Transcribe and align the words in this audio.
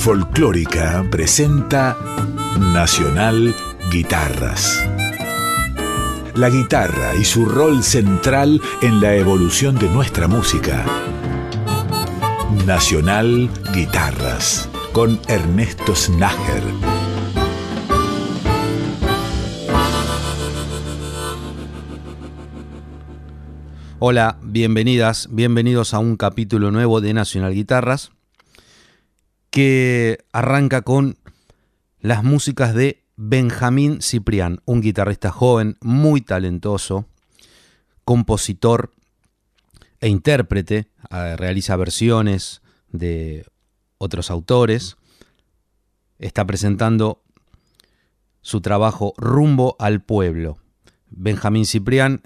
Folclórica 0.00 1.06
presenta 1.10 1.94
Nacional 2.58 3.54
Guitarras. 3.92 4.82
La 6.34 6.48
guitarra 6.48 7.14
y 7.16 7.24
su 7.24 7.44
rol 7.44 7.82
central 7.82 8.62
en 8.80 9.02
la 9.02 9.14
evolución 9.14 9.78
de 9.78 9.90
nuestra 9.90 10.26
música. 10.26 10.86
Nacional 12.66 13.50
Guitarras 13.74 14.70
con 14.94 15.20
Ernesto 15.28 15.94
Snager. 15.94 16.62
Hola, 23.98 24.38
bienvenidas, 24.42 25.28
bienvenidos 25.30 25.92
a 25.92 25.98
un 25.98 26.16
capítulo 26.16 26.70
nuevo 26.70 27.02
de 27.02 27.12
Nacional 27.12 27.52
Guitarras 27.52 28.12
que 29.50 30.24
arranca 30.32 30.82
con 30.82 31.18
las 32.00 32.24
músicas 32.24 32.74
de 32.74 33.04
Benjamín 33.16 34.00
Ciprián, 34.00 34.60
un 34.64 34.80
guitarrista 34.80 35.30
joven, 35.30 35.76
muy 35.80 36.22
talentoso, 36.22 37.06
compositor 38.04 38.92
e 40.00 40.08
intérprete, 40.08 40.88
ah, 41.10 41.36
realiza 41.36 41.76
versiones 41.76 42.62
de 42.88 43.44
otros 43.98 44.30
autores, 44.30 44.96
está 46.18 46.46
presentando 46.46 47.22
su 48.40 48.60
trabajo 48.60 49.12
Rumbo 49.18 49.76
al 49.78 50.00
Pueblo. 50.00 50.58
Benjamín 51.10 51.66
Ciprián 51.66 52.22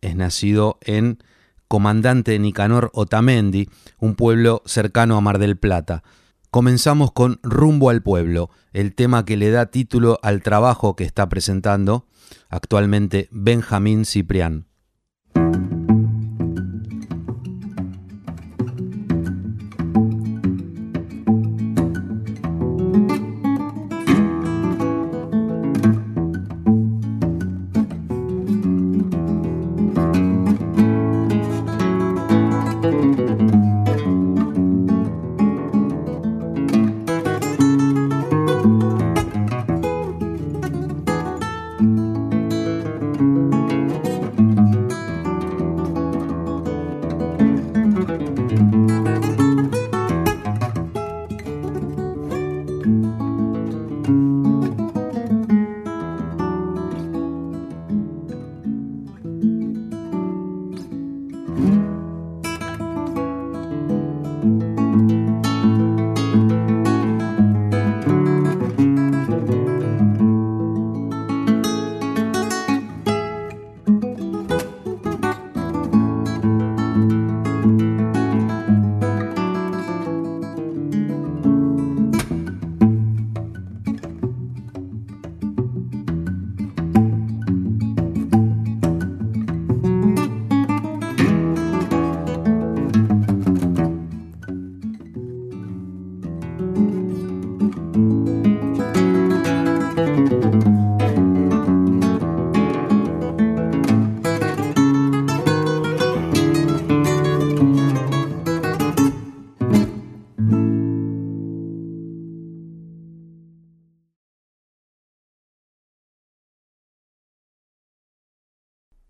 es 0.00 0.16
nacido 0.16 0.78
en 0.80 1.22
Comandante 1.68 2.38
Nicanor 2.38 2.90
Otamendi, 2.94 3.68
un 3.98 4.16
pueblo 4.16 4.62
cercano 4.66 5.16
a 5.16 5.20
Mar 5.20 5.38
del 5.38 5.56
Plata. 5.56 6.02
Comenzamos 6.54 7.10
con 7.10 7.40
Rumbo 7.42 7.90
al 7.90 8.00
Pueblo, 8.04 8.48
el 8.72 8.94
tema 8.94 9.24
que 9.24 9.36
le 9.36 9.50
da 9.50 9.72
título 9.72 10.20
al 10.22 10.40
trabajo 10.40 10.94
que 10.94 11.02
está 11.02 11.28
presentando 11.28 12.06
actualmente 12.48 13.26
Benjamín 13.32 14.04
Ciprián. 14.04 14.68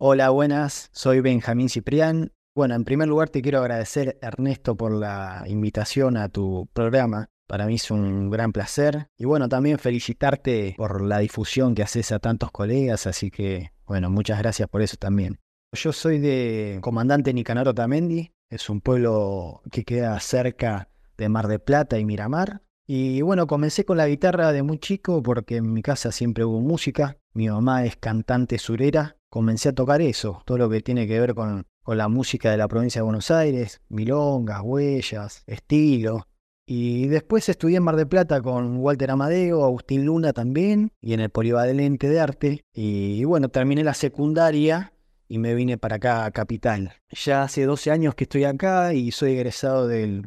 Hola, 0.07 0.29
buenas, 0.29 0.91
soy 0.93 1.21
Benjamín 1.21 1.71
Ciprián. 1.71 2.31
Bueno, 2.55 2.75
en 2.75 2.85
primer 2.85 3.09
lugar 3.09 3.31
te 3.31 3.41
quiero 3.41 3.61
agradecer, 3.61 4.19
Ernesto, 4.21 4.77
por 4.77 4.93
la 4.93 5.45
invitación 5.47 6.19
a 6.19 6.29
tu 6.29 6.69
programa. 6.75 7.31
Para 7.47 7.65
mí 7.65 7.77
es 7.77 7.91
un 7.91 8.29
gran 8.29 8.53
placer. 8.53 9.09
Y 9.17 9.25
bueno, 9.25 9.49
también 9.49 9.79
felicitarte 9.79 10.75
por 10.77 11.01
la 11.01 11.21
difusión 11.21 11.75
que 11.75 11.83
haces 11.83 12.13
a 12.13 12.19
tantos 12.19 12.51
colegas, 12.51 13.07
así 13.07 13.31
que, 13.31 13.71
bueno, 13.87 14.11
muchas 14.11 14.39
gracias 14.41 14.69
por 14.69 14.83
eso 14.83 14.99
también. 14.99 15.39
Yo 15.73 15.91
soy 15.91 16.19
de 16.19 16.81
Comandante 16.83 17.33
Nicanor 17.33 17.69
Otamendi, 17.69 18.31
es 18.51 18.69
un 18.69 18.83
pueblo 18.83 19.63
que 19.73 19.85
queda 19.85 20.21
cerca 20.21 20.91
de 21.17 21.31
Mar 21.31 21.49
de 21.49 21.61
Plata 21.61 21.99
y 21.99 22.05
Miramar. 22.05 22.61
Y 22.87 23.23
bueno, 23.23 23.47
comencé 23.47 23.87
con 23.87 23.97
la 23.97 24.07
guitarra 24.07 24.53
de 24.53 24.63
muy 24.63 24.79
chico 24.79 25.23
porque 25.23 25.57
en 25.57 25.73
mi 25.73 25.81
casa 25.81 26.13
siempre 26.13 26.45
hubo 26.45 26.61
música. 26.61 27.17
Mi 27.33 27.49
mamá 27.49 27.87
es 27.87 27.97
cantante 27.97 28.59
surera 28.59 29.17
comencé 29.35 29.71
a 29.71 29.73
tocar 29.73 30.01
eso, 30.01 30.43
todo 30.45 30.59
lo 30.59 30.71
que 30.71 30.81
tiene 30.81 31.09
que 31.09 31.19
ver 31.19 31.35
con, 31.35 31.67
la 31.89 32.07
música 32.07 32.53
de 32.53 32.57
la 32.57 32.69
provincia 32.69 33.01
de 33.01 33.03
Buenos 33.03 33.33
Aires, 33.33 33.81
milongas, 33.89 34.61
huellas, 34.63 35.43
estilo. 35.49 36.29
Y 36.65 37.09
después 37.09 37.49
estudié 37.49 37.79
en 37.79 37.83
Mar 37.83 37.97
del 37.97 38.07
Plata 38.07 38.41
con 38.41 38.77
Walter 38.77 39.11
Amadeo, 39.11 39.65
Agustín 39.65 40.07
Luna 40.07 40.33
también, 40.33 40.93
y 41.01 41.15
en 41.15 41.21
el 41.21 41.31
Polivalente 41.31 42.09
de 42.09 42.21
Arte. 42.21 42.65
Y, 42.73 43.25
bueno, 43.25 43.49
terminé 43.49 43.83
la 43.83 43.95
secundaria 43.95 44.93
y 45.27 45.39
me 45.39 45.57
vine 45.57 45.79
para 45.79 45.97
acá 45.97 46.27
a 46.27 46.31
Capital. 46.31 46.93
Ya 47.11 47.43
hace 47.43 47.65
12 47.65 47.91
años 47.91 48.15
que 48.15 48.25
estoy 48.25 48.45
acá 48.45 48.95
y 48.95 49.11
soy 49.11 49.33
egresado 49.33 49.89
de 49.89 50.23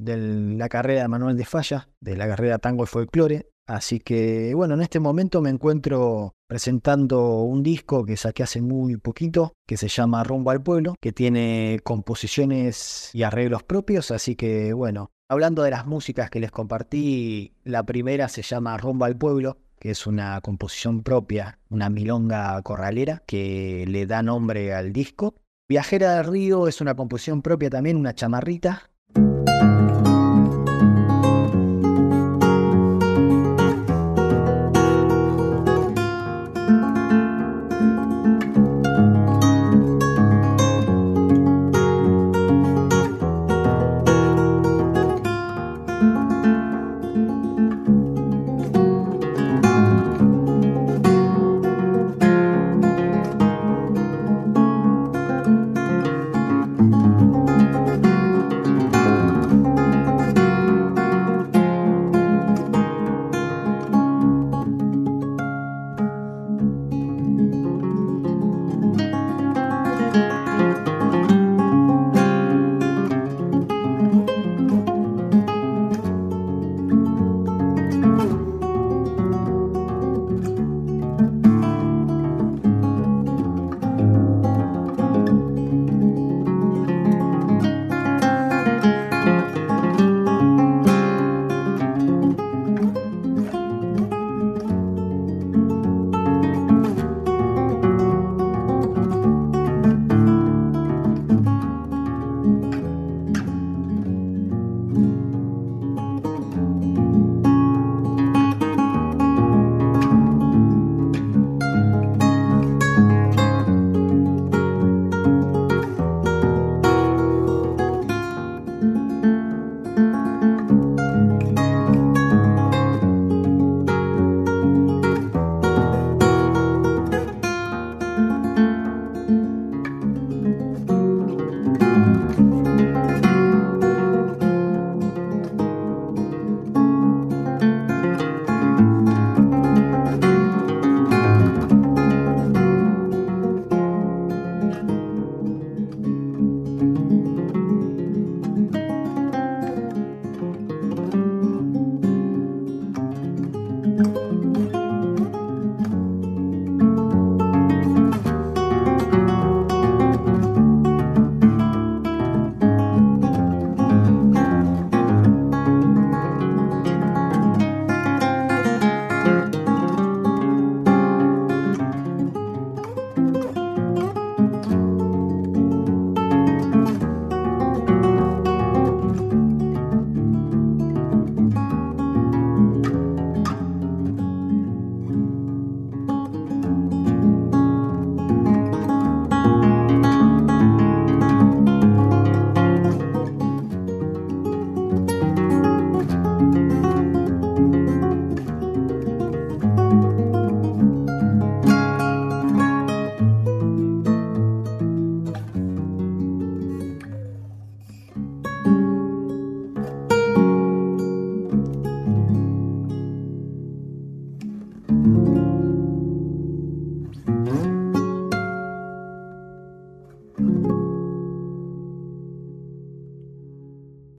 la 0.57 0.67
carrera 0.67 1.03
de 1.03 1.07
Manuel 1.07 1.37
de 1.37 1.45
Falla, 1.45 1.87
de 2.01 2.17
la 2.17 2.27
carrera 2.27 2.59
Tango 2.59 2.83
y 2.83 2.87
Folclore. 2.87 3.47
Así 3.67 3.99
que 3.99 4.53
bueno, 4.55 4.75
en 4.75 4.81
este 4.81 5.01
momento 5.01 5.41
me 5.41 5.49
encuentro 5.49 6.33
presentando 6.47 7.41
un 7.41 7.63
disco 7.63 8.05
que 8.05 8.15
saqué 8.15 8.43
hace 8.43 8.61
muy 8.61 8.95
poquito, 8.95 9.53
que 9.67 9.75
se 9.75 9.89
llama 9.89 10.23
Rumbo 10.23 10.51
al 10.51 10.63
Pueblo, 10.63 10.95
que 11.01 11.11
tiene 11.11 11.81
composiciones 11.83 13.11
y 13.13 13.23
arreglos 13.23 13.63
propios, 13.63 14.11
así 14.11 14.35
que 14.35 14.71
bueno, 14.71 15.11
hablando 15.29 15.63
de 15.63 15.71
las 15.71 15.85
músicas 15.85 16.29
que 16.29 16.39
les 16.39 16.51
compartí, 16.51 17.51
la 17.65 17.83
primera 17.83 18.29
se 18.29 18.41
llama 18.41 18.77
Rumbo 18.77 19.03
al 19.03 19.17
Pueblo, 19.17 19.57
que 19.77 19.91
es 19.91 20.07
una 20.07 20.39
composición 20.39 21.03
propia, 21.03 21.59
una 21.69 21.89
milonga 21.89 22.61
corralera 22.61 23.21
que 23.25 23.83
le 23.85 24.07
da 24.07 24.23
nombre 24.23 24.73
al 24.73 24.93
disco. 24.93 25.35
Viajera 25.69 26.15
del 26.15 26.31
Río 26.31 26.69
es 26.69 26.79
una 26.79 26.95
composición 26.95 27.41
propia 27.41 27.69
también, 27.69 27.97
una 27.97 28.15
chamarrita, 28.15 28.89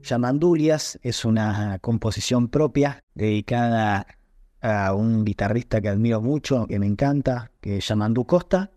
Yamandulias 0.09 0.99
es 1.03 1.23
una 1.23 1.77
composición 1.81 2.47
propia 2.47 3.03
dedicada 3.13 4.07
a 4.61 4.93
un 4.93 5.23
guitarrista 5.23 5.81
que 5.81 5.89
admiro 5.89 6.19
mucho, 6.19 6.65
que 6.65 6.79
me 6.79 6.87
encanta, 6.87 7.51
que 7.61 7.77
es 7.77 7.87
Yamandú 7.87 8.25
Costa. 8.25 8.71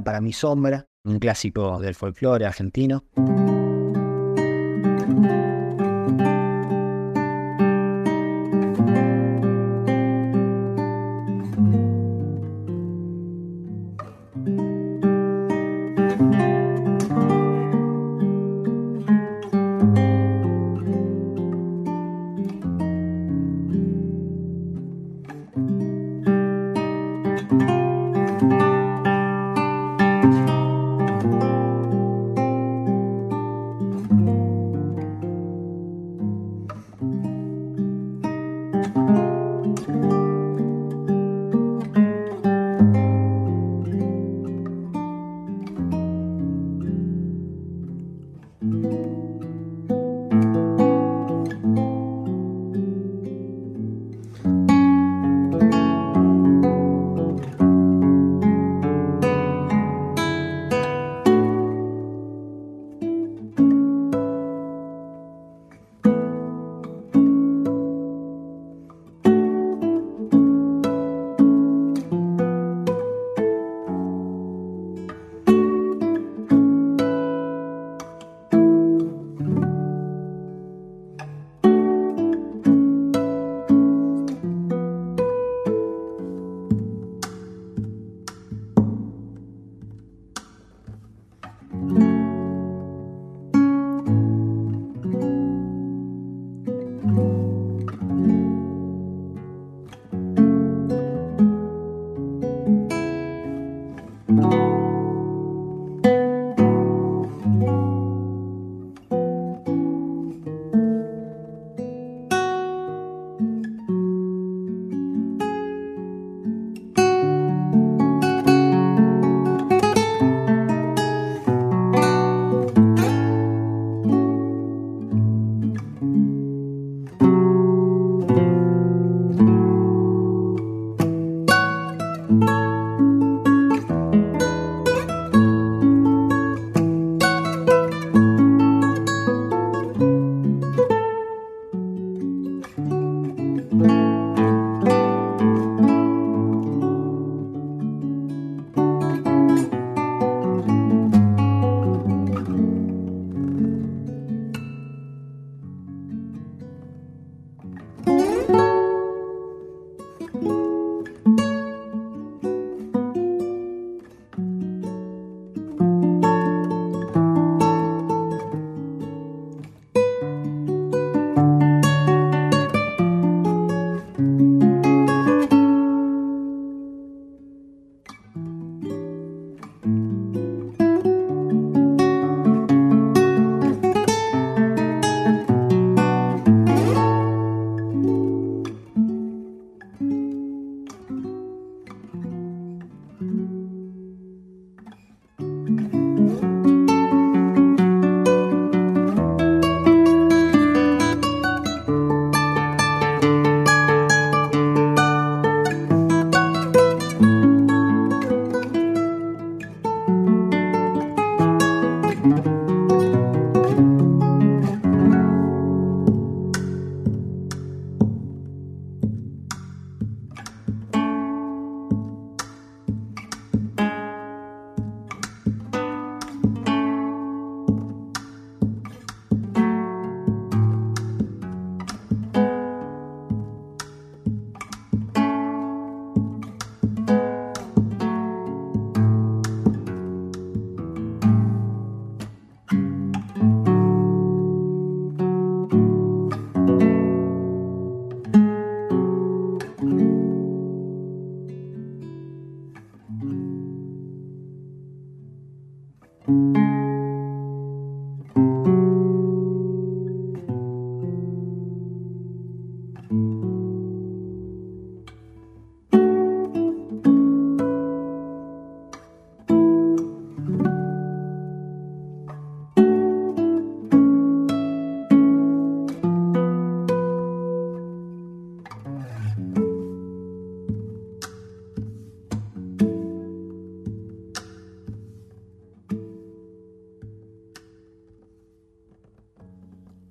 Para 0.00 0.20
mi 0.20 0.32
sombra, 0.32 0.86
un 1.04 1.18
clásico 1.18 1.80
del 1.80 1.96
folclore 1.96 2.46
argentino. 2.46 3.04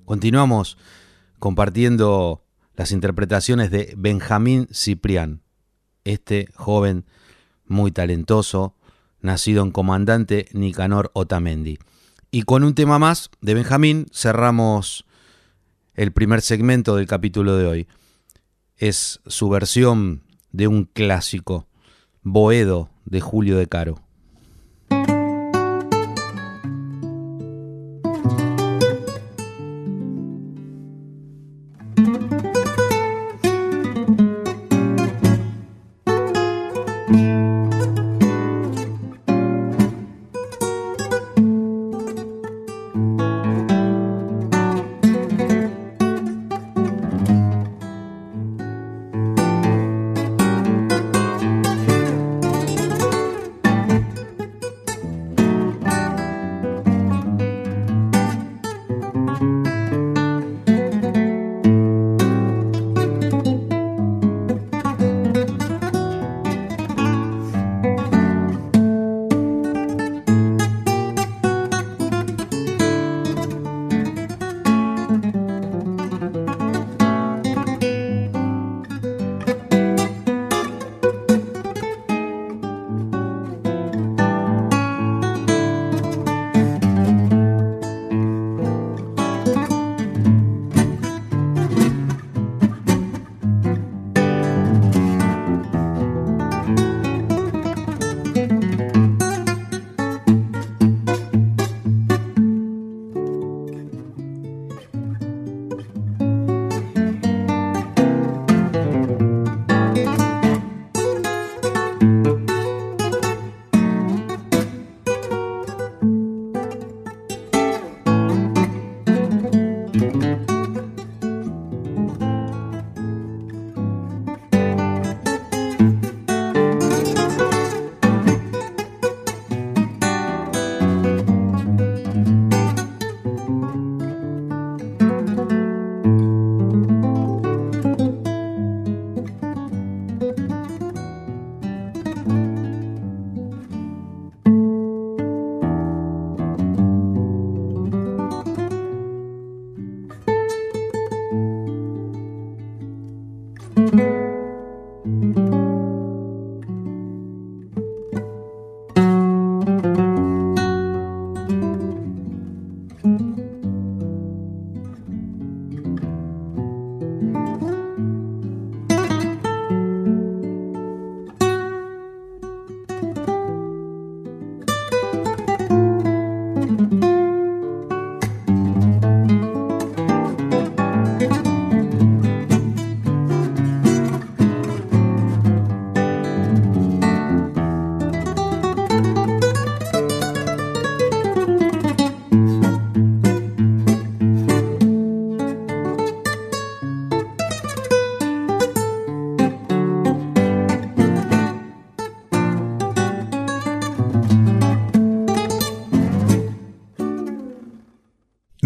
Continuamos 0.09 0.79
compartiendo 1.37 2.43
las 2.75 2.91
interpretaciones 2.91 3.69
de 3.69 3.93
Benjamín 3.95 4.67
Ciprián, 4.73 5.43
este 6.03 6.49
joven 6.55 7.05
muy 7.67 7.91
talentoso, 7.91 8.73
nacido 9.21 9.61
en 9.61 9.69
Comandante 9.69 10.47
Nicanor 10.51 11.11
Otamendi. 11.13 11.77
Y 12.31 12.41
con 12.41 12.63
un 12.63 12.73
tema 12.73 12.97
más 12.97 13.29
de 13.41 13.53
Benjamín 13.53 14.07
cerramos 14.11 15.05
el 15.93 16.11
primer 16.11 16.41
segmento 16.41 16.95
del 16.95 17.05
capítulo 17.05 17.55
de 17.55 17.67
hoy. 17.67 17.87
Es 18.77 19.19
su 19.27 19.47
versión 19.47 20.23
de 20.51 20.67
un 20.67 20.85
clásico, 20.85 21.67
Boedo 22.23 22.89
de 23.05 23.21
Julio 23.21 23.59
de 23.59 23.67
Caro. 23.67 24.01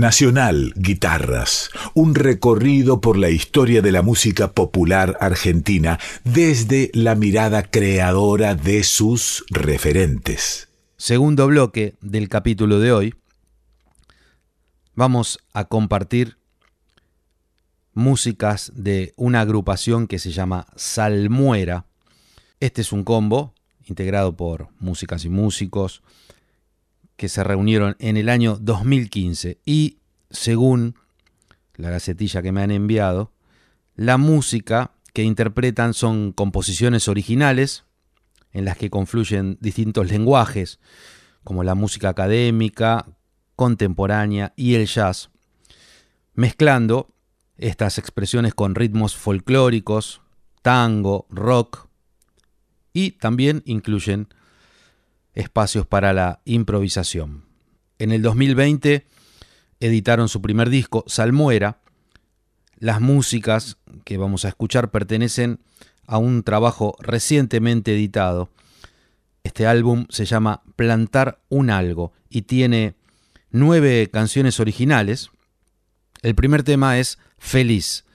Nacional 0.03 0.73
Guitarras, 0.75 1.69
un 1.93 2.13
recorrido 2.13 2.99
por 2.99 3.17
la 3.17 3.29
historia 3.29 3.81
de 3.81 3.93
la 3.93 4.01
música 4.01 4.51
popular 4.51 5.15
argentina 5.21 5.97
desde 6.25 6.91
la 6.93 7.15
mirada 7.15 7.63
creadora 7.63 8.53
de 8.53 8.83
sus 8.83 9.45
referentes. 9.49 10.67
Segundo 10.97 11.47
bloque 11.47 11.95
del 12.01 12.27
capítulo 12.27 12.81
de 12.81 12.91
hoy, 12.91 13.15
vamos 14.93 15.39
a 15.53 15.69
compartir 15.69 16.35
músicas 17.93 18.73
de 18.75 19.13
una 19.15 19.39
agrupación 19.39 20.07
que 20.07 20.19
se 20.19 20.33
llama 20.33 20.67
Salmuera. 20.75 21.85
Este 22.59 22.81
es 22.81 22.91
un 22.91 23.05
combo 23.05 23.53
integrado 23.85 24.35
por 24.35 24.67
músicas 24.79 25.23
y 25.23 25.29
músicos, 25.29 26.03
que 27.15 27.29
se 27.29 27.43
reunieron 27.43 27.95
en 27.99 28.17
el 28.17 28.29
año 28.29 28.57
2015 28.59 29.59
y, 29.65 29.99
según 30.29 30.95
la 31.75 31.89
gacetilla 31.89 32.41
que 32.41 32.51
me 32.51 32.61
han 32.61 32.71
enviado, 32.71 33.31
la 33.95 34.17
música 34.17 34.91
que 35.13 35.23
interpretan 35.23 35.93
son 35.93 36.31
composiciones 36.31 37.07
originales 37.07 37.85
en 38.51 38.65
las 38.65 38.77
que 38.77 38.89
confluyen 38.89 39.57
distintos 39.61 40.09
lenguajes, 40.09 40.79
como 41.43 41.63
la 41.63 41.75
música 41.75 42.09
académica, 42.09 43.05
contemporánea 43.55 44.53
y 44.55 44.75
el 44.75 44.87
jazz, 44.87 45.29
mezclando 46.33 47.13
estas 47.57 47.97
expresiones 47.97 48.53
con 48.53 48.75
ritmos 48.75 49.15
folclóricos, 49.15 50.21
tango, 50.61 51.27
rock, 51.29 51.87
y 52.93 53.11
también 53.11 53.61
incluyen 53.65 54.27
espacios 55.33 55.85
para 55.85 56.13
la 56.13 56.41
improvisación. 56.45 57.45
En 57.99 58.11
el 58.11 58.21
2020 58.21 59.05
editaron 59.79 60.29
su 60.29 60.41
primer 60.41 60.69
disco, 60.69 61.03
Salmuera. 61.07 61.79
Las 62.77 63.01
músicas 63.01 63.77
que 64.03 64.17
vamos 64.17 64.45
a 64.45 64.49
escuchar 64.49 64.91
pertenecen 64.91 65.59
a 66.07 66.17
un 66.17 66.43
trabajo 66.43 66.95
recientemente 66.99 67.93
editado. 67.93 68.49
Este 69.43 69.67
álbum 69.67 70.05
se 70.09 70.25
llama 70.25 70.63
Plantar 70.75 71.41
un 71.49 71.69
algo 71.69 72.13
y 72.29 72.43
tiene 72.43 72.95
nueve 73.51 74.09
canciones 74.11 74.59
originales. 74.59 75.29
El 76.21 76.35
primer 76.35 76.63
tema 76.63 76.97
es 76.97 77.19
Feliz, 77.37 78.05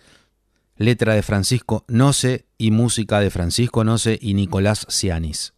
letra 0.76 1.14
de 1.14 1.22
Francisco 1.22 1.84
Noce 1.88 2.46
y 2.56 2.70
música 2.70 3.20
de 3.20 3.30
Francisco 3.30 3.84
Noce 3.84 4.18
y 4.20 4.34
Nicolás 4.34 4.86
Cianis. 4.90 5.52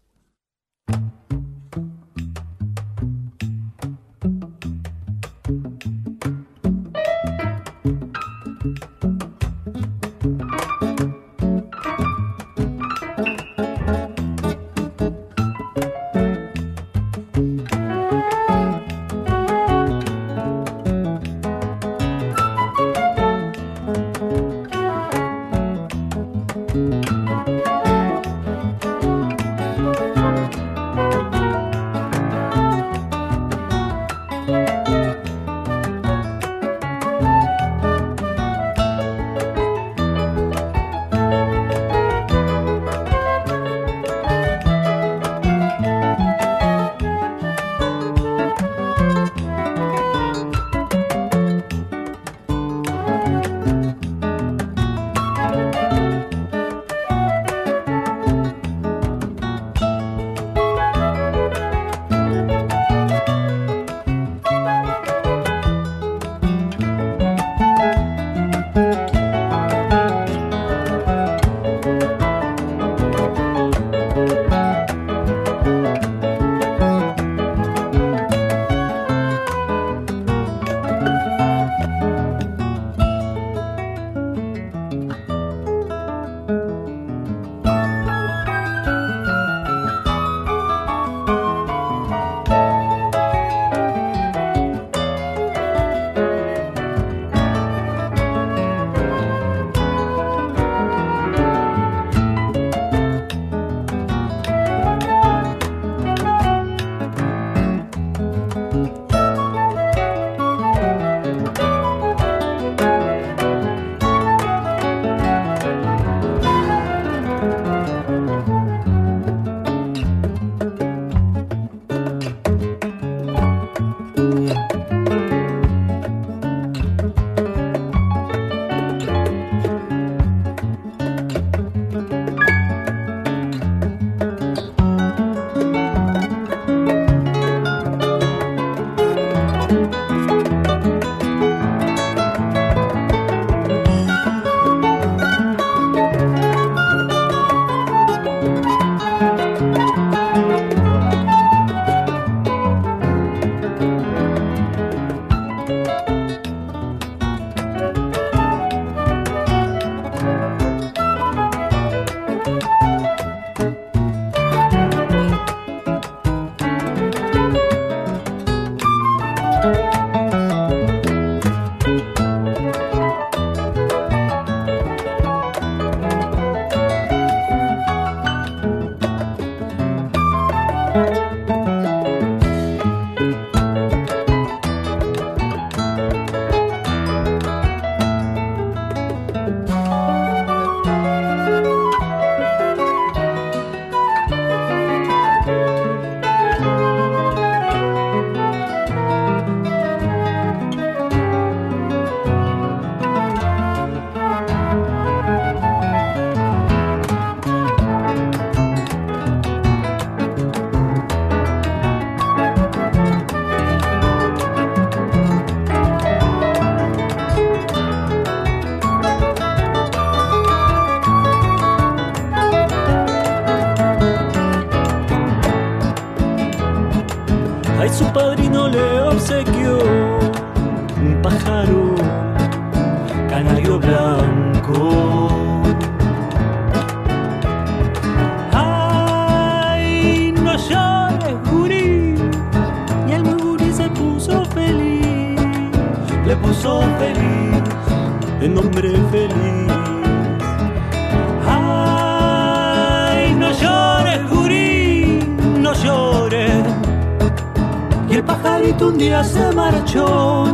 Margarita 258.61 258.87
un 258.87 258.99
día 258.99 259.25
se 259.25 259.53
marchó 259.53 260.45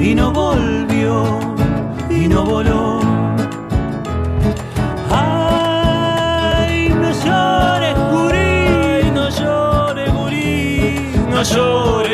y 0.00 0.14
no 0.14 0.32
volvió 0.32 1.38
y 2.08 2.26
no 2.26 2.42
voló. 2.42 3.00
Ay, 5.10 6.88
no 6.88 7.10
llores, 7.10 7.96
gurí, 8.12 9.10
no 9.12 9.28
llores, 9.28 10.14
gurí, 10.14 11.12
no 11.30 11.42
llores. 11.42 12.07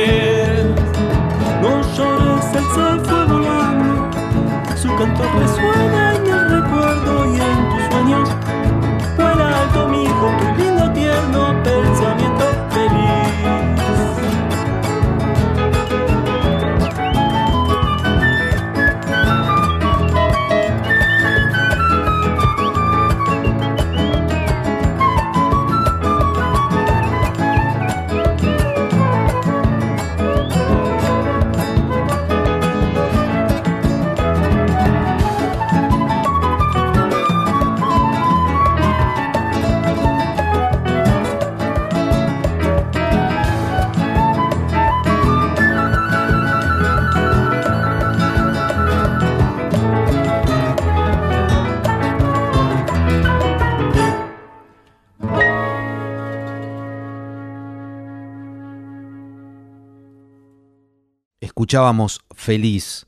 Escuchábamos 61.75 62.21
Feliz, 62.31 63.05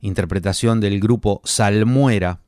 interpretación 0.00 0.80
del 0.80 0.98
grupo 0.98 1.40
Salmuera. 1.44 2.40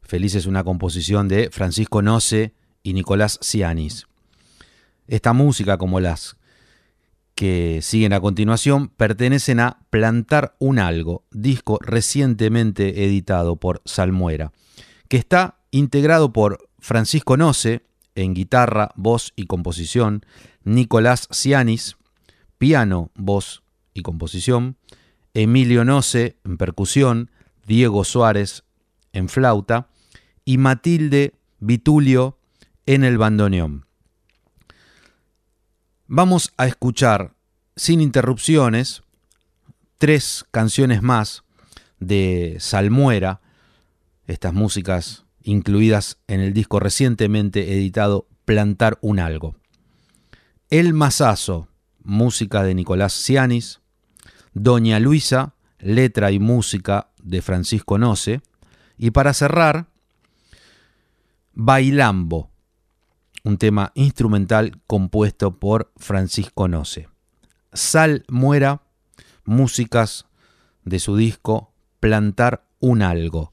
Feliz 0.00 0.36
es 0.36 0.46
una 0.46 0.64
composición 0.64 1.28
de 1.28 1.50
Francisco 1.50 2.00
Noce 2.00 2.54
y 2.82 2.94
Nicolás 2.94 3.38
Cianis. 3.42 4.06
Esta 5.06 5.34
música, 5.34 5.76
como 5.76 6.00
las 6.00 6.38
que 7.34 7.80
siguen 7.82 8.14
a 8.14 8.22
continuación, 8.22 8.88
pertenecen 8.88 9.60
a 9.60 9.80
Plantar 9.90 10.56
un 10.58 10.78
Algo, 10.78 11.26
disco 11.30 11.78
recientemente 11.82 13.04
editado 13.04 13.56
por 13.56 13.82
Salmuera, 13.84 14.52
que 15.08 15.18
está 15.18 15.58
integrado 15.72 16.32
por 16.32 16.70
Francisco 16.78 17.36
Noce 17.36 17.82
en 18.14 18.32
guitarra, 18.32 18.92
voz 18.96 19.34
y 19.36 19.44
composición, 19.44 20.24
Nicolás 20.64 21.28
Cianis, 21.30 21.98
piano, 22.56 23.10
voz 23.14 23.62
y 23.98 24.02
composición, 24.02 24.76
Emilio 25.34 25.84
Noce 25.84 26.38
en 26.44 26.56
percusión, 26.56 27.30
Diego 27.66 28.04
Suárez 28.04 28.64
en 29.12 29.28
flauta 29.28 29.88
y 30.44 30.58
Matilde 30.58 31.34
Vitulio 31.60 32.38
en 32.86 33.04
el 33.04 33.18
bandoneón. 33.18 33.86
Vamos 36.06 36.52
a 36.56 36.66
escuchar 36.66 37.34
sin 37.76 38.00
interrupciones 38.00 39.02
tres 39.98 40.46
canciones 40.50 41.02
más 41.02 41.44
de 42.00 42.56
Salmuera, 42.60 43.40
estas 44.26 44.54
músicas 44.54 45.24
incluidas 45.42 46.18
en 46.26 46.40
el 46.40 46.52
disco 46.52 46.80
recientemente 46.80 47.72
editado 47.72 48.26
Plantar 48.44 48.98
un 49.02 49.18
Algo. 49.18 49.56
El 50.70 50.94
Masazo, 50.94 51.68
música 52.02 52.62
de 52.62 52.74
Nicolás 52.74 53.12
Cianis, 53.12 53.80
Doña 54.58 54.98
Luisa, 54.98 55.54
letra 55.78 56.30
y 56.32 56.38
música 56.38 57.10
de 57.22 57.42
Francisco 57.42 57.98
Noce, 57.98 58.40
y 58.96 59.12
para 59.12 59.32
cerrar, 59.32 59.86
Bailambo, 61.52 62.50
un 63.44 63.58
tema 63.58 63.92
instrumental 63.94 64.80
compuesto 64.86 65.58
por 65.58 65.92
Francisco 65.96 66.68
Noce. 66.68 67.08
Sal 67.72 68.24
Muera, 68.28 68.82
músicas 69.44 70.26
de 70.84 70.98
su 70.98 71.16
disco 71.16 71.72
Plantar 72.00 72.64
un 72.80 73.02
Algo. 73.02 73.52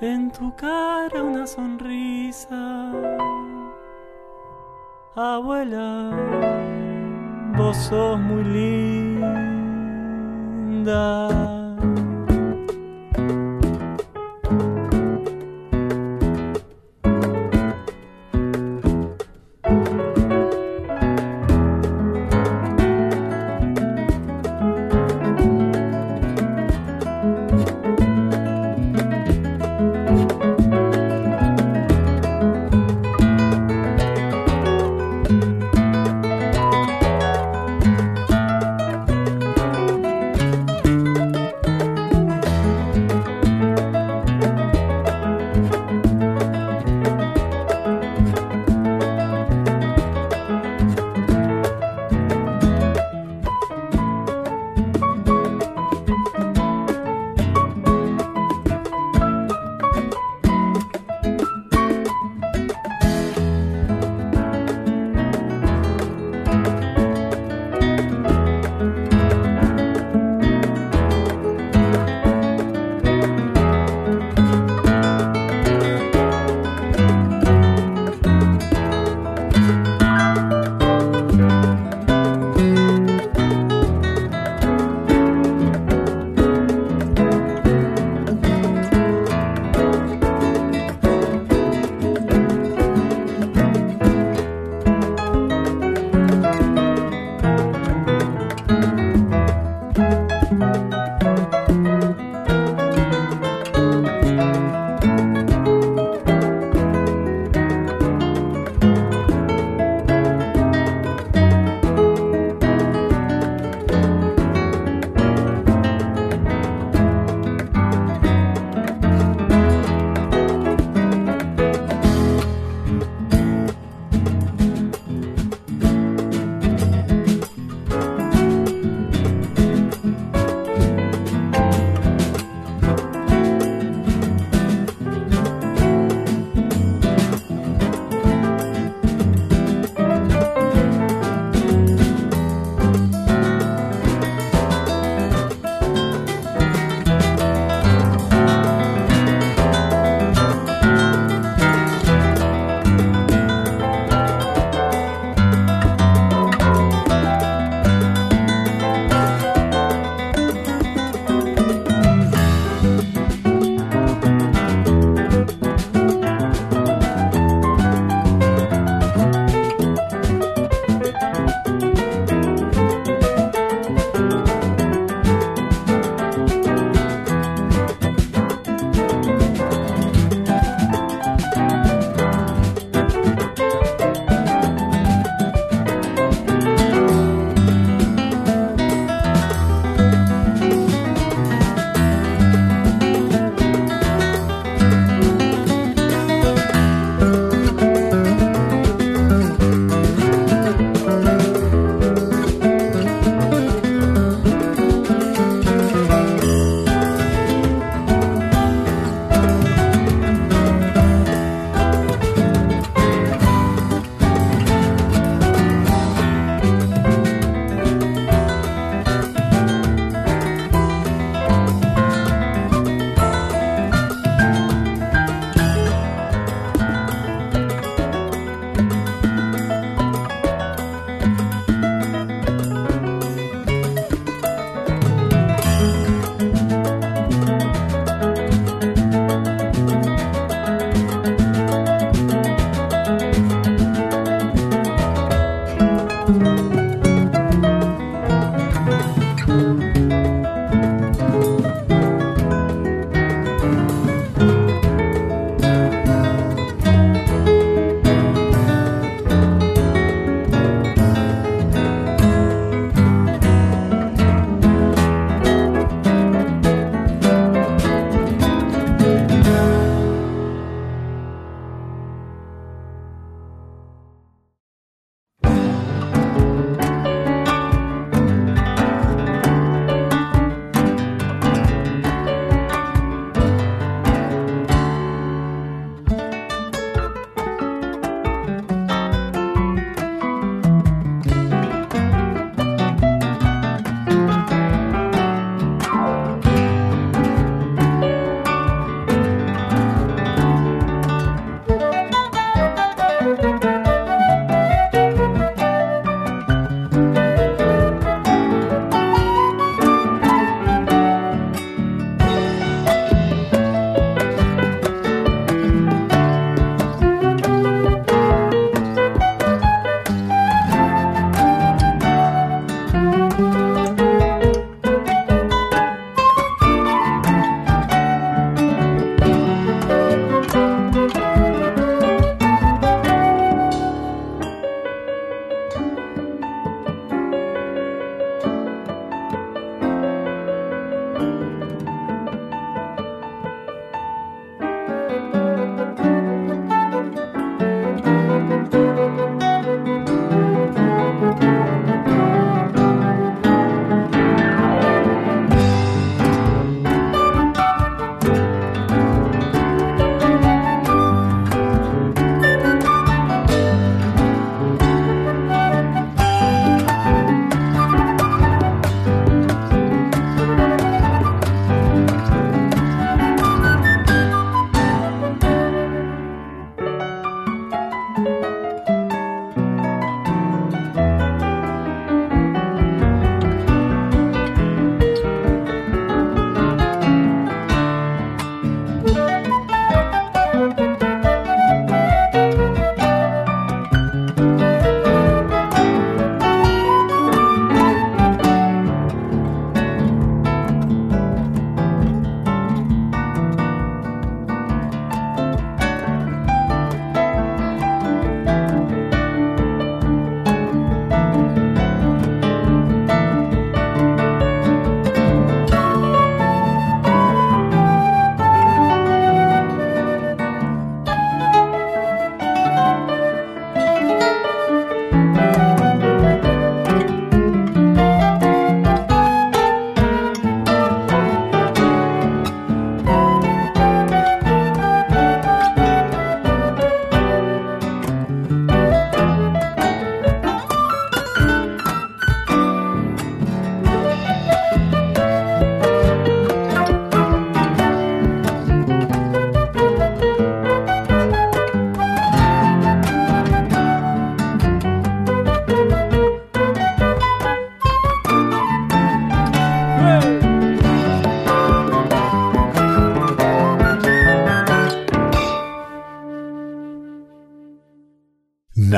Para 0.00 1.22
una 1.22 1.46
sonrisa. 1.46 2.90
Abuela, 5.14 6.10
vos 7.58 7.76
sos 7.76 8.18
muy 8.18 8.42
linda. 10.74 11.59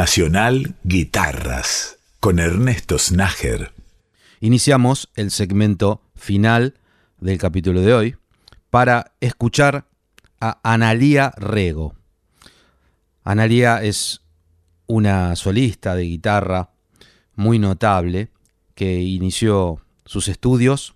Nacional 0.03 0.74
Guitarras 0.82 2.00
con 2.18 2.40
Ernesto 2.40 2.98
Snager. 2.98 3.70
Iniciamos 4.40 5.09
el 5.14 5.30
segmento 5.30 6.03
final 6.16 6.74
del 7.20 7.38
capítulo 7.38 7.82
de 7.82 7.94
hoy 7.94 8.16
para 8.68 9.12
escuchar 9.20 9.86
a 10.40 10.59
Analía 10.64 11.32
Rego. 11.36 11.94
Analía 13.22 13.80
es 13.84 14.22
una 14.88 15.36
solista 15.36 15.94
de 15.94 16.03
guitarra 16.03 16.70
muy 17.36 17.61
notable 17.61 18.28
que 18.74 19.03
inició 19.03 19.82
sus 20.05 20.26
estudios 20.26 20.94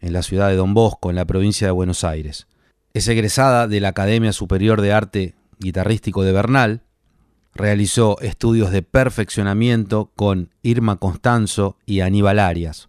en 0.00 0.12
la 0.12 0.24
ciudad 0.24 0.48
de 0.48 0.56
Don 0.56 0.74
Bosco, 0.74 1.08
en 1.08 1.14
la 1.14 1.24
provincia 1.24 1.68
de 1.68 1.72
Buenos 1.72 2.02
Aires. 2.02 2.48
Es 2.94 3.06
egresada 3.06 3.68
de 3.68 3.78
la 3.78 3.90
Academia 3.90 4.32
Superior 4.32 4.80
de 4.80 4.92
Arte 4.92 5.34
Guitarrístico 5.60 6.24
de 6.24 6.32
Bernal, 6.32 6.83
realizó 7.54 8.18
estudios 8.20 8.70
de 8.70 8.82
perfeccionamiento 8.82 10.10
con 10.16 10.50
Irma 10.62 10.96
Constanzo 10.96 11.76
y 11.86 12.00
Aníbal 12.00 12.38
Arias. 12.38 12.88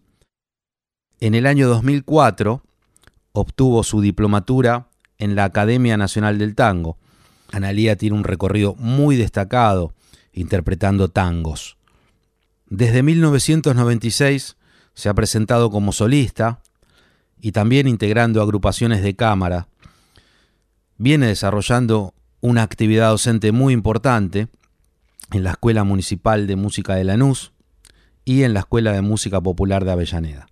En 1.20 1.36
el 1.36 1.45
año 1.45 1.68
2004 1.68 2.63
obtuvo 3.32 3.84
su 3.84 4.01
diplomatura 4.01 4.88
en 5.18 5.36
la 5.36 5.45
Academia 5.45 5.97
Nacional 5.97 6.38
del 6.38 6.55
Tango. 6.55 6.97
Analía 7.51 7.95
tiene 7.95 8.16
un 8.16 8.24
recorrido 8.24 8.76
muy 8.76 9.16
destacado 9.16 9.93
interpretando 10.34 11.09
tangos. 11.09 11.78
Desde 12.68 13.03
1996 13.03 14.57
se 14.93 15.09
ha 15.09 15.13
presentado 15.13 15.70
como 15.70 15.91
solista 15.91 16.59
y 17.39 17.51
también 17.51 17.88
integrando 17.88 18.41
agrupaciones 18.41 19.03
de 19.03 19.16
cámara. 19.16 19.68
Viene 20.97 21.28
desarrollando 21.28 22.13
una 22.46 22.62
actividad 22.62 23.10
docente 23.10 23.52
muy 23.52 23.74
importante 23.74 24.48
en 25.32 25.43
la 25.43 25.52
Escuela 25.52 25.84
Municipal 25.84 26.46
de 26.46 26.56
Música 26.56 26.93
de 26.93 27.04
Lanús 27.04 27.54
y 28.24 28.43
en 28.43 28.54
la 28.54 28.60
Escuela 28.60 28.91
de 28.91 29.02
Música 29.02 29.41
Popular 29.41 29.84
de 29.84 29.91
Avellaneda. 29.91 30.48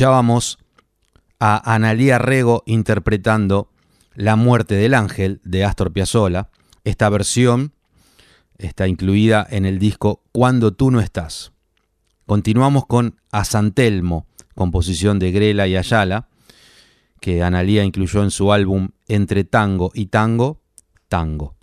Escuchábamos 0.00 0.58
a 1.38 1.74
Analía 1.74 2.16
Rego 2.16 2.62
interpretando 2.64 3.70
La 4.14 4.34
muerte 4.34 4.74
del 4.76 4.94
ángel 4.94 5.42
de 5.44 5.62
Astor 5.66 5.92
Piazzolla. 5.92 6.48
Esta 6.84 7.10
versión 7.10 7.74
está 8.56 8.88
incluida 8.88 9.46
en 9.50 9.66
el 9.66 9.78
disco 9.78 10.22
Cuando 10.32 10.72
tú 10.72 10.90
no 10.90 11.00
estás. 11.00 11.52
Continuamos 12.24 12.86
con 12.86 13.20
A 13.30 13.44
Santelmo, 13.44 14.26
composición 14.54 15.18
de 15.18 15.32
Grela 15.32 15.66
y 15.66 15.76
Ayala, 15.76 16.28
que 17.20 17.42
Analía 17.42 17.84
incluyó 17.84 18.22
en 18.22 18.30
su 18.30 18.54
álbum 18.54 18.92
Entre 19.06 19.44
Tango 19.44 19.90
y 19.92 20.06
Tango, 20.06 20.62
Tango. 21.08 21.56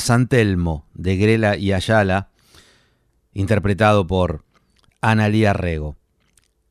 San 0.00 0.28
Telmo 0.28 0.86
de 0.94 1.16
Grela 1.16 1.56
y 1.56 1.72
Ayala, 1.72 2.30
interpretado 3.32 4.06
por 4.06 4.44
Analía 5.00 5.52
Rego. 5.52 5.96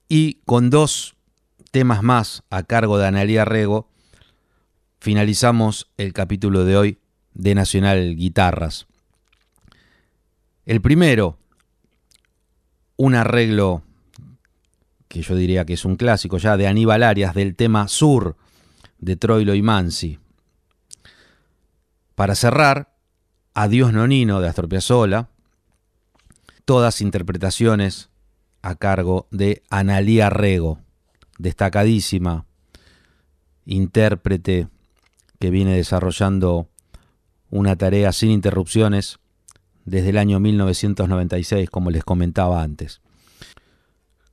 Y 0.07 0.36
con 0.45 0.69
dos 0.69 1.15
temas 1.71 2.03
más 2.03 2.43
a 2.49 2.63
cargo 2.63 2.97
de 2.97 3.07
Analía 3.07 3.45
Rego, 3.45 3.89
finalizamos 4.99 5.89
el 5.97 6.13
capítulo 6.13 6.65
de 6.65 6.77
hoy 6.77 6.99
de 7.34 7.55
Nacional 7.55 8.15
Guitarras. 8.15 8.88
El 10.65 10.82
primero, 10.82 11.38
un 12.97 13.15
arreglo 13.15 13.84
que 15.07 15.21
yo 15.21 15.36
diría 15.36 15.65
que 15.65 15.73
es 15.73 15.86
un 15.86 15.95
clásico 15.95 16.38
ya 16.38 16.57
de 16.57 16.67
Aníbal 16.67 17.03
Arias 17.03 17.34
del 17.34 17.55
tema 17.55 17.88
Sur 17.88 18.38
de 18.99 19.15
Troilo 19.15 19.55
y 19.55 19.61
Mansi. 19.61 20.19
Para 22.13 22.36
cerrar, 22.36 22.93
Adiós 23.62 23.91
Nonino 23.91 24.39
de 24.39 24.47
Astor 24.47 24.70
Piazzolla, 24.70 25.28
todas 26.64 27.01
interpretaciones 27.01 28.10
a 28.62 28.76
cargo 28.76 29.28
de 29.32 29.64
Analía 29.70 30.30
Rego, 30.30 30.80
destacadísima 31.39 32.45
intérprete 33.66 34.70
que 35.39 35.49
viene 35.49 35.76
desarrollando 35.76 36.70
una 37.49 37.76
tarea 37.76 38.14
sin 38.14 38.32
interrupciones 38.32 39.20
desde 39.84 40.12
el 40.12 40.20
año 40.20 40.39
1996, 40.39 41.70
como 41.70 41.91
les 41.91 42.05
comentaba 42.05 42.64
antes. 42.64 43.01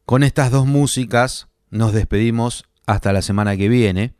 Con 0.04 0.22
estas 0.22 0.52
dos 0.52 0.66
músicas 0.66 1.48
nos 1.70 1.92
despedimos 1.92 2.64
hasta 2.86 3.12
la 3.12 3.22
semana 3.22 3.56
que 3.56 3.68
viene. 3.68 4.14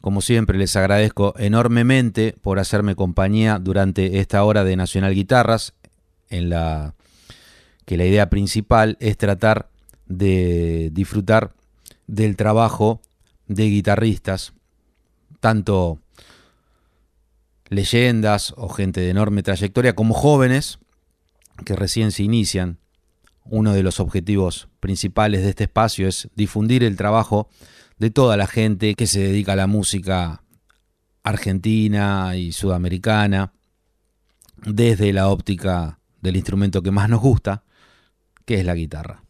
Como 0.00 0.20
siempre 0.20 0.58
les 0.58 0.76
agradezco 0.76 1.34
enormemente 1.38 2.36
por 2.40 2.58
hacerme 2.58 2.94
compañía 2.94 3.58
durante 3.58 4.20
esta 4.20 4.44
hora 4.44 4.64
de 4.64 4.76
Nacional 4.76 5.14
Guitarras, 5.14 5.74
en 6.28 6.50
la 6.50 6.94
que 7.84 7.96
la 7.96 8.04
idea 8.04 8.30
principal 8.30 8.96
es 9.00 9.16
tratar 9.16 9.70
de 10.06 10.90
disfrutar 10.92 11.52
del 12.06 12.36
trabajo 12.36 13.00
de 13.46 13.64
guitarristas, 13.64 14.52
tanto 15.40 15.98
leyendas 17.68 18.54
o 18.56 18.68
gente 18.68 19.00
de 19.00 19.10
enorme 19.10 19.42
trayectoria 19.42 19.94
como 19.94 20.14
jóvenes 20.14 20.78
que 21.64 21.76
recién 21.76 22.12
se 22.12 22.22
inician. 22.22 22.78
Uno 23.44 23.72
de 23.72 23.82
los 23.82 24.00
objetivos 24.00 24.68
principales 24.80 25.42
de 25.42 25.50
este 25.50 25.64
espacio 25.64 26.06
es 26.06 26.28
difundir 26.34 26.84
el 26.84 26.96
trabajo 26.96 27.48
de 27.98 28.10
toda 28.10 28.36
la 28.36 28.46
gente 28.46 28.94
que 28.94 29.06
se 29.06 29.20
dedica 29.20 29.52
a 29.52 29.56
la 29.56 29.66
música 29.66 30.42
argentina 31.22 32.36
y 32.36 32.52
sudamericana 32.52 33.52
desde 34.64 35.12
la 35.12 35.28
óptica 35.28 35.98
del 36.20 36.36
instrumento 36.36 36.82
que 36.82 36.90
más 36.90 37.08
nos 37.08 37.20
gusta, 37.20 37.64
que 38.44 38.60
es 38.60 38.64
la 38.64 38.74
guitarra. 38.74 39.22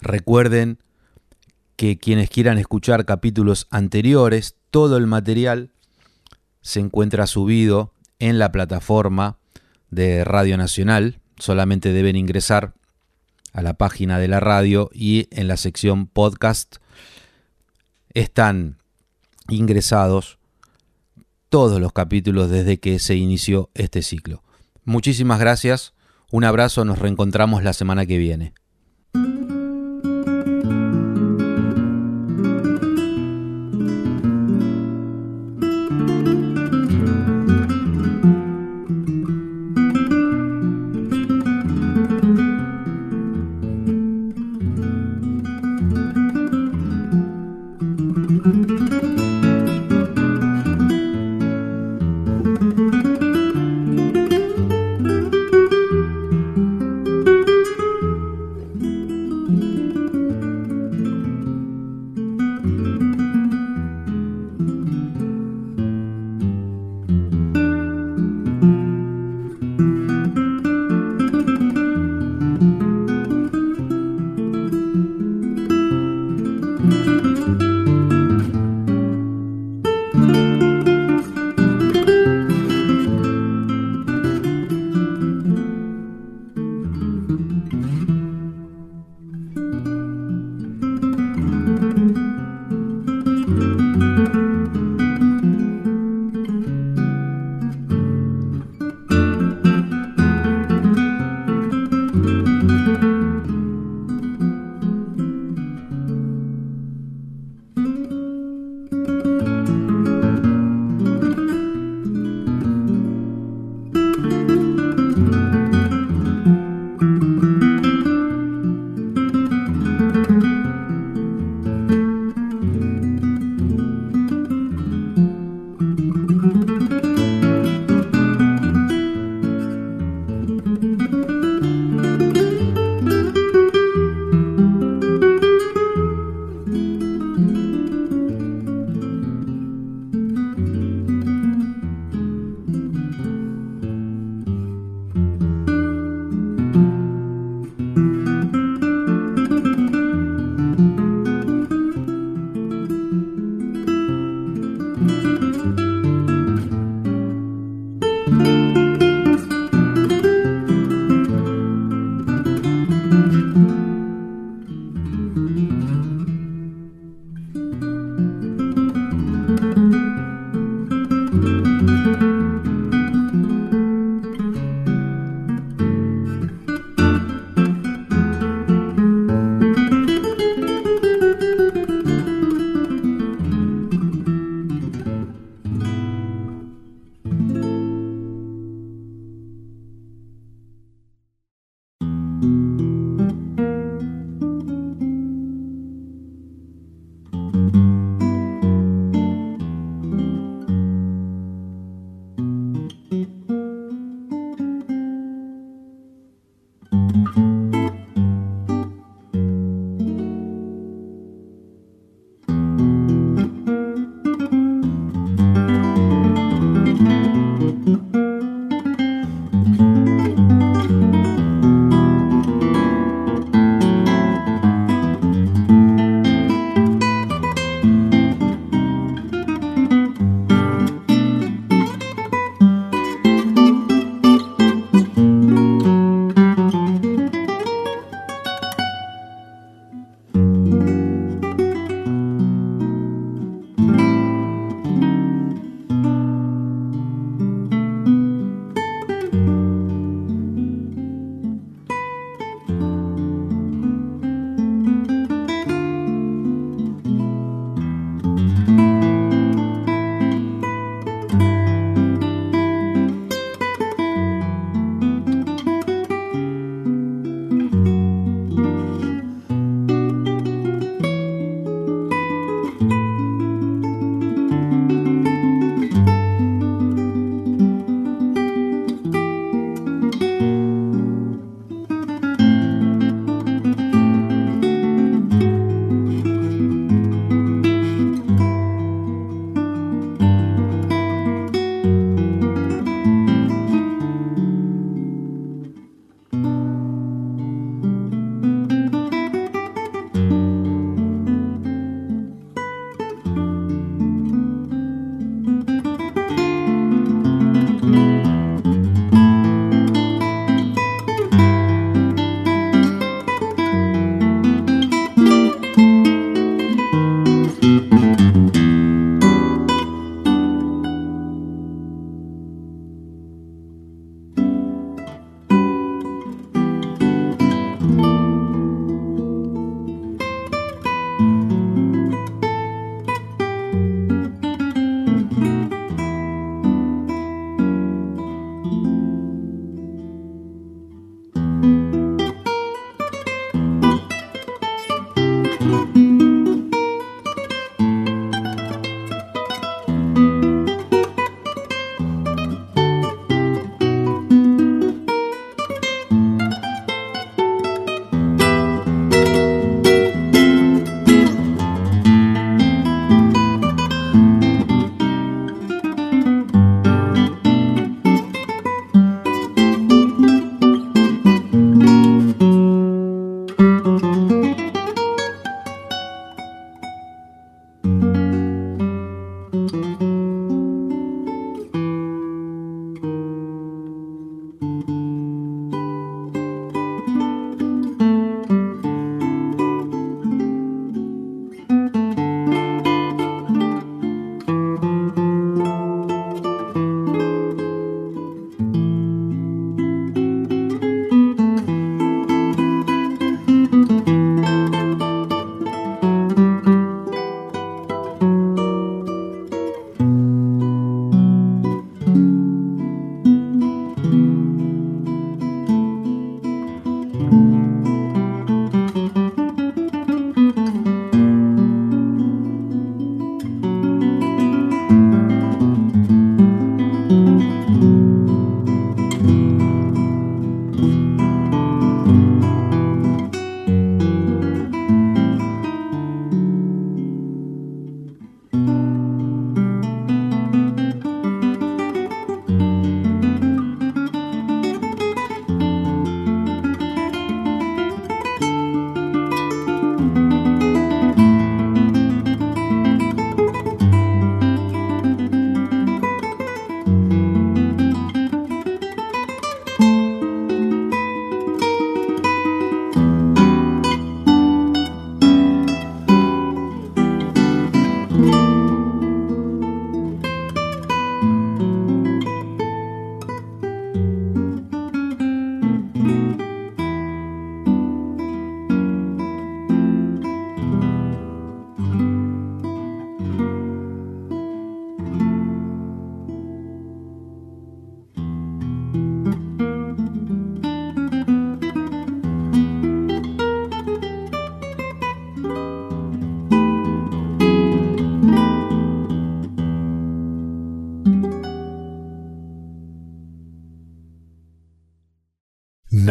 Recuerden 0.00 0.78
que 1.76 1.98
quienes 1.98 2.30
quieran 2.30 2.58
escuchar 2.58 3.04
capítulos 3.04 3.66
anteriores, 3.70 4.56
todo 4.70 4.96
el 4.96 5.06
material 5.06 5.70
se 6.62 6.80
encuentra 6.80 7.26
subido 7.26 7.92
en 8.18 8.38
la 8.38 8.50
plataforma 8.50 9.38
de 9.90 10.24
Radio 10.24 10.56
Nacional. 10.56 11.20
Solamente 11.38 11.92
deben 11.92 12.16
ingresar 12.16 12.74
a 13.52 13.62
la 13.62 13.74
página 13.74 14.18
de 14.18 14.28
la 14.28 14.40
radio 14.40 14.90
y 14.92 15.28
en 15.30 15.48
la 15.48 15.56
sección 15.56 16.06
podcast 16.06 16.76
están 18.16 18.78
ingresados 19.50 20.38
todos 21.50 21.80
los 21.80 21.92
capítulos 21.92 22.50
desde 22.50 22.78
que 22.78 22.98
se 22.98 23.14
inició 23.14 23.68
este 23.74 24.00
ciclo. 24.00 24.42
Muchísimas 24.84 25.38
gracias, 25.38 25.92
un 26.32 26.44
abrazo, 26.44 26.86
nos 26.86 26.98
reencontramos 26.98 27.62
la 27.62 27.74
semana 27.74 28.06
que 28.06 28.16
viene. 28.16 28.54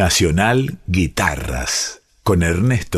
Nacional 0.06 0.78
Guitarras 0.86 2.00
con 2.22 2.44
Ernesto 2.44 2.94